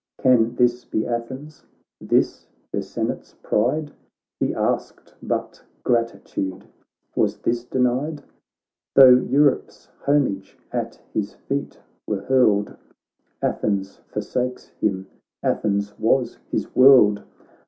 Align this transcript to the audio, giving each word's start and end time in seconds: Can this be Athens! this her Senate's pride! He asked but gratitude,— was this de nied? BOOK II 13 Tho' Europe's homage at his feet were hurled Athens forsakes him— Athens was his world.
Can 0.17 0.55
this 0.55 0.83
be 0.83 1.05
Athens! 1.05 1.63
this 1.99 2.47
her 2.73 2.81
Senate's 2.81 3.35
pride! 3.43 3.91
He 4.39 4.51
asked 4.51 5.13
but 5.21 5.63
gratitude,— 5.83 6.65
was 7.15 7.37
this 7.37 7.65
de 7.65 7.77
nied? 7.77 8.15
BOOK 8.15 8.23
II 8.25 8.95
13 8.95 8.95
Tho' 8.95 9.31
Europe's 9.31 9.89
homage 10.07 10.57
at 10.71 10.99
his 11.13 11.33
feet 11.35 11.79
were 12.07 12.21
hurled 12.21 12.75
Athens 13.43 13.97
forsakes 14.07 14.69
him— 14.69 15.05
Athens 15.43 15.93
was 15.99 16.39
his 16.49 16.75
world. 16.75 17.21